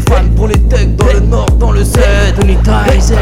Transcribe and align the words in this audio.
Les 0.00 0.14
fans, 0.14 0.28
pour 0.34 0.48
les 0.48 0.58
thugs 0.58 0.96
Dans 0.96 1.12
le 1.12 1.20
nord, 1.20 1.50
dans 1.58 1.72
le 1.72 1.84
sud. 1.84 2.00
Tony 2.38 2.56
Tizer 2.56 3.16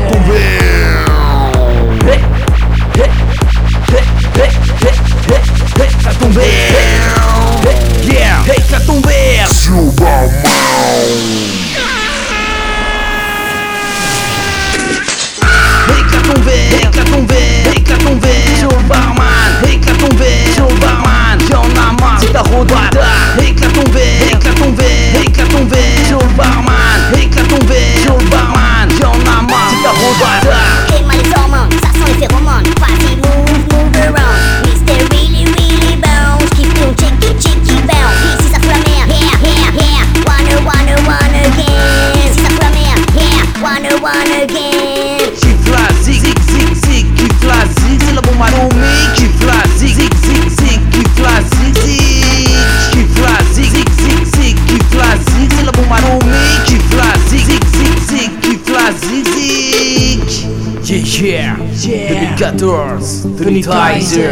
Yeah, 61.18 61.58
yeah. 61.82 62.36
2014 62.38 63.42
Tony 63.42 63.60
Tizer 63.60 64.30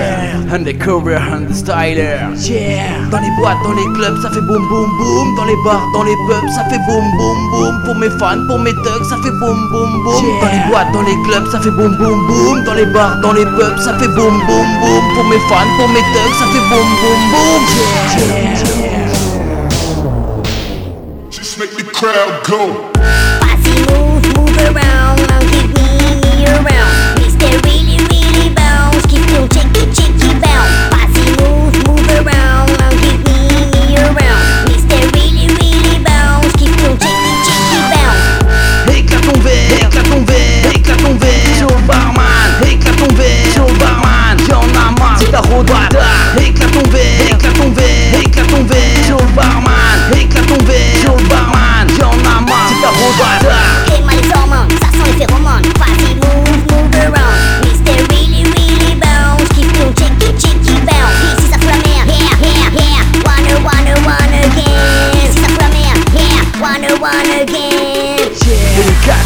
Undercover, 0.55 1.19
understyler 1.19 2.31
Yeah. 2.47 3.11
Dans 3.11 3.19
les 3.19 3.31
boîtes, 3.41 3.59
dans 3.65 3.73
les 3.73 3.85
clubs, 3.95 4.23
ça 4.23 4.31
fait 4.31 4.41
boum 4.41 4.63
boum 4.69 4.89
boum. 4.97 5.35
Dans 5.35 5.45
les 5.47 5.57
bars, 5.65 5.83
dans 5.93 6.05
les 6.05 6.15
pubs, 6.29 6.49
ça 6.55 6.63
fait 6.71 6.79
boum 6.87 7.03
boum 7.19 7.51
boum. 7.51 7.83
Pour 7.85 7.97
mes 7.97 8.11
fans, 8.21 8.39
pour 8.47 8.61
mes 8.61 8.73
thugs, 8.73 9.05
ça 9.11 9.17
fait 9.17 9.33
boum 9.33 9.59
boum 9.73 10.03
boum. 10.05 10.23
Dans 10.41 10.47
les 10.47 10.63
boîtes, 10.71 10.93
dans 10.93 11.03
les 11.03 11.17
clubs, 11.27 11.51
ça 11.51 11.61
fait 11.61 11.71
boum 11.73 11.97
boum 11.99 12.27
boum. 12.29 12.63
Dans 12.65 12.75
les 12.75 12.87
bars, 12.87 13.21
dans 13.21 13.33
les 13.33 13.45
pubs, 13.45 13.79
ça 13.83 13.99
fait 13.99 14.07
boum 14.07 14.39
boum 14.47 14.67
boum. 14.81 15.03
Pour 15.17 15.25
mes 15.25 15.41
fans, 15.51 15.67
pour 15.79 15.89
mes 15.89 16.07
thugs, 16.15 16.37
ça 16.39 16.47
fait 16.55 16.65
boum 16.71 16.87
boum 17.03 17.21
boum. 17.33 17.63
Yeah, 18.17 19.11
Just 21.33 21.59
make 21.59 21.75
the 21.77 21.83
crowd 21.83 22.45
go. 22.47 22.93
Vas-y, 23.43 23.75
move, 23.91 24.23
move 24.37 24.59
around 24.71 25.36
year 26.47 26.63
round. 26.63 26.86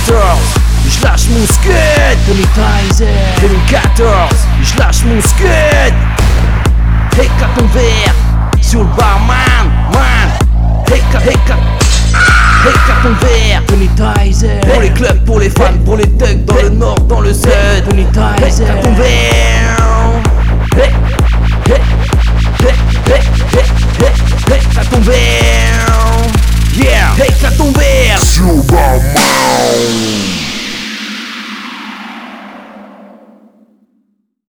2014, 0.07 0.39
je 0.89 1.05
lâche 1.05 1.29
mon 1.31 1.47
scud 1.47 2.19
Tony 2.27 2.47
Tizer 2.55 3.07
2014, 3.41 4.09
je 4.63 4.79
lâche 4.79 5.05
mon 5.05 5.21
scud 5.21 5.95
Éclate 7.15 7.55
ton 7.57 7.67
verre 7.67 8.15
sur 8.63 8.81
le 8.81 8.87
barman, 8.97 9.37
man. 9.93 10.31
Éclate, 10.87 11.27
éclate 11.27 11.59
Éclate 12.69 13.03
ton 13.03 13.27
verre. 13.27 13.63
Pour 14.71 14.81
les 14.81 14.91
clubs, 14.91 15.25
pour 15.25 15.41
les 15.41 15.51
fans, 15.51 15.79
pour 15.85 15.97
les 15.97 16.09
thugs 16.09 16.45
Dans 16.45 16.63
le 16.63 16.71
nord, 16.71 17.01
dans 17.01 17.21
le 17.21 17.35
sud. 17.35 17.51
Éclate 17.99 19.80